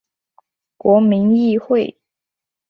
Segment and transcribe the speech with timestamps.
[0.77, 1.95] 国民议会。